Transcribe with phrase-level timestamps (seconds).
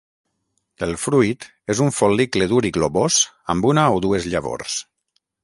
[0.85, 3.19] El fruit és un fol·licle dur i globós
[3.57, 4.81] amb una o dues llavors.